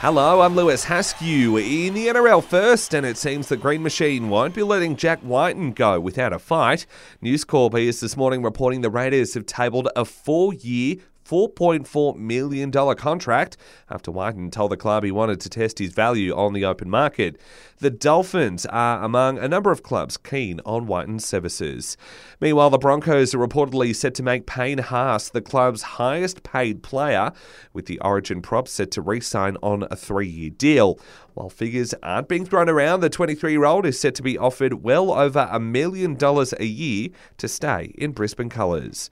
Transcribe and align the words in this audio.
Hello, 0.00 0.42
I'm 0.42 0.54
Lewis 0.54 0.84
Haskew 0.84 1.56
in 1.56 1.94
the 1.94 2.08
NRL 2.08 2.44
first, 2.44 2.94
and 2.94 3.06
it 3.06 3.16
seems 3.16 3.48
the 3.48 3.56
Green 3.56 3.82
Machine 3.82 4.28
won't 4.28 4.54
be 4.54 4.62
letting 4.62 4.94
Jack 4.94 5.20
Wighton 5.22 5.72
go 5.72 5.98
without 5.98 6.34
a 6.34 6.38
fight. 6.38 6.84
News 7.22 7.44
Corp 7.44 7.74
is 7.74 8.00
this 8.00 8.14
morning 8.14 8.42
reporting 8.42 8.82
the 8.82 8.90
Raiders 8.90 9.32
have 9.32 9.46
tabled 9.46 9.88
a 9.96 10.04
four 10.04 10.52
year, 10.52 10.96
$4.4 11.28 12.16
million 12.16 12.70
contract 12.70 13.56
after 13.90 14.10
Wighton 14.10 14.50
told 14.50 14.70
the 14.70 14.76
club 14.76 15.04
he 15.04 15.10
wanted 15.10 15.40
to 15.40 15.48
test 15.48 15.78
his 15.78 15.92
value 15.92 16.34
on 16.34 16.52
the 16.52 16.64
open 16.64 16.88
market. 16.88 17.40
The 17.78 17.90
Dolphins 17.90 18.64
are 18.66 19.02
among 19.02 19.38
a 19.38 19.48
number 19.48 19.70
of 19.70 19.82
clubs 19.82 20.16
keen 20.16 20.60
on 20.64 20.86
Wighton's 20.86 21.26
services. 21.26 21.96
Meanwhile, 22.40 22.70
the 22.70 22.78
Broncos 22.78 23.34
are 23.34 23.38
reportedly 23.38 23.94
set 23.94 24.14
to 24.14 24.22
make 24.22 24.46
Payne 24.46 24.78
Haas 24.78 25.28
the 25.28 25.42
club's 25.42 25.82
highest 25.82 26.42
paid 26.42 26.82
player, 26.82 27.32
with 27.72 27.86
the 27.86 28.00
Origin 28.00 28.40
prop 28.40 28.68
set 28.68 28.90
to 28.92 29.02
re 29.02 29.20
sign 29.20 29.56
on 29.62 29.86
a 29.90 29.96
three 29.96 30.28
year 30.28 30.50
deal. 30.50 30.98
While 31.34 31.50
figures 31.50 31.92
aren't 32.02 32.28
being 32.28 32.46
thrown 32.46 32.70
around, 32.70 33.00
the 33.00 33.10
23 33.10 33.52
year 33.52 33.66
old 33.66 33.84
is 33.84 34.00
set 34.00 34.14
to 34.14 34.22
be 34.22 34.38
offered 34.38 34.82
well 34.82 35.12
over 35.12 35.48
a 35.50 35.60
million 35.60 36.14
dollars 36.14 36.54
a 36.58 36.64
year 36.64 37.10
to 37.36 37.46
stay 37.46 37.92
in 37.98 38.12
Brisbane 38.12 38.48
colours. 38.48 39.10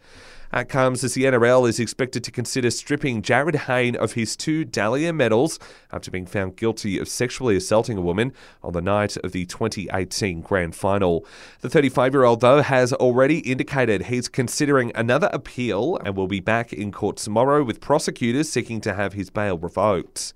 That 0.55 0.69
comes 0.69 1.03
as 1.03 1.15
the 1.15 1.25
NRL 1.25 1.69
is 1.69 1.81
expected 1.81 2.23
to 2.23 2.31
consider 2.31 2.71
stripping 2.71 3.23
Jarryd 3.23 3.57
Hayne 3.67 3.97
of 3.97 4.13
his 4.13 4.37
two 4.37 4.65
Dally 4.65 5.05
M 5.05 5.17
medals 5.17 5.59
after 5.91 6.13
being 6.13 6.27
found 6.27 6.55
guilty 6.55 6.97
of 6.97 7.09
sexually 7.09 7.57
assaulting 7.57 7.99
a 7.99 8.01
woman 8.01 8.33
on 8.63 8.73
the 8.73 8.81
night 8.81 9.17
of 9.17 9.33
the 9.33 9.47
2018 9.47 10.43
Grand 10.43 10.77
Final. 10.77 11.27
The 11.63 11.69
35 11.69 12.15
year 12.15 12.23
old, 12.23 12.41
though, 12.41 12.63
has 12.63 12.93
already 12.93 13.41
indicated 13.41 14.03
he's 14.03 14.29
considering 14.29 14.93
another 14.95 15.29
appeal 15.33 15.99
and 16.05 16.17
will 16.17 16.29
be 16.29 16.39
back 16.39 16.73
in 16.73 16.93
court 16.93 17.17
tomorrow 17.17 17.65
with 17.65 17.81
prosecutors 17.81 18.49
seeking 18.49 18.81
to 18.83 18.95
have 18.95 19.15
his 19.15 19.31
bail 19.31 19.59
revoked. 19.59 20.35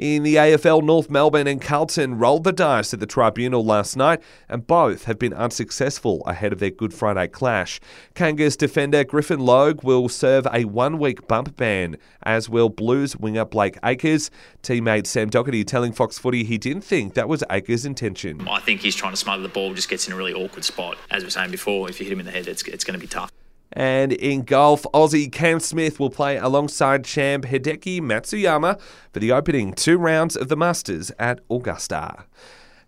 In 0.00 0.22
the 0.22 0.36
AFL, 0.36 0.82
North 0.82 1.10
Melbourne 1.10 1.46
and 1.46 1.60
Carlton 1.60 2.16
rolled 2.16 2.44
the 2.44 2.54
dice 2.54 2.94
at 2.94 3.00
the 3.00 3.06
tribunal 3.06 3.62
last 3.62 3.98
night, 3.98 4.22
and 4.48 4.66
both 4.66 5.04
have 5.04 5.18
been 5.18 5.34
unsuccessful 5.34 6.22
ahead 6.24 6.54
of 6.54 6.58
their 6.58 6.70
Good 6.70 6.94
Friday 6.94 7.28
clash. 7.28 7.80
Kangas 8.14 8.56
defender 8.56 9.04
Griffin 9.04 9.40
Logue 9.40 9.84
will 9.84 10.08
serve 10.08 10.46
a 10.54 10.64
one 10.64 10.98
week 10.98 11.28
bump 11.28 11.54
ban, 11.54 11.98
as 12.22 12.48
will 12.48 12.70
Blues 12.70 13.14
winger 13.14 13.44
Blake 13.44 13.76
Acres. 13.84 14.30
Teammate 14.62 15.06
Sam 15.06 15.28
Docherty 15.28 15.66
telling 15.66 15.92
Fox 15.92 16.16
Footy 16.16 16.44
he 16.44 16.56
didn't 16.56 16.82
think 16.84 17.12
that 17.12 17.28
was 17.28 17.44
Acres' 17.50 17.84
intention. 17.84 18.48
I 18.48 18.60
think 18.60 18.80
he's 18.80 18.96
trying 18.96 19.12
to 19.12 19.18
smother 19.18 19.42
the 19.42 19.50
ball, 19.50 19.74
just 19.74 19.90
gets 19.90 20.06
in 20.06 20.14
a 20.14 20.16
really 20.16 20.32
awkward 20.32 20.64
spot. 20.64 20.96
As 21.10 21.24
we 21.24 21.26
were 21.26 21.30
saying 21.30 21.50
before, 21.50 21.90
if 21.90 22.00
you 22.00 22.06
hit 22.06 22.14
him 22.14 22.20
in 22.20 22.24
the 22.24 22.32
head, 22.32 22.48
it's, 22.48 22.62
it's 22.62 22.84
going 22.84 22.98
to 22.98 23.00
be 23.00 23.06
tough. 23.06 23.30
And 23.72 24.12
in 24.12 24.42
golf, 24.42 24.82
Aussie 24.94 25.30
Cam 25.30 25.60
Smith 25.60 26.00
will 26.00 26.10
play 26.10 26.36
alongside 26.36 27.04
champ 27.04 27.44
Hideki 27.44 28.00
Matsuyama 28.00 28.80
for 29.12 29.20
the 29.20 29.32
opening 29.32 29.72
two 29.72 29.98
rounds 29.98 30.36
of 30.36 30.48
the 30.48 30.56
Masters 30.56 31.12
at 31.18 31.40
Augusta. 31.50 32.24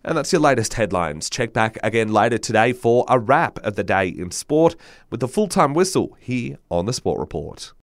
And 0.05 0.17
that's 0.17 0.33
your 0.33 0.41
latest 0.41 0.73
headlines. 0.73 1.29
Check 1.29 1.53
back 1.53 1.77
again 1.83 2.11
later 2.11 2.37
today 2.37 2.73
for 2.73 3.05
a 3.07 3.17
wrap 3.17 3.59
of 3.59 3.75
the 3.75 3.83
day 3.83 4.07
in 4.07 4.31
sport 4.31 4.75
with 5.09 5.21
the 5.21 5.27
full 5.27 5.47
time 5.47 5.73
whistle 5.73 6.17
here 6.19 6.57
on 6.69 6.85
the 6.85 6.93
Sport 6.93 7.19
Report. 7.19 7.73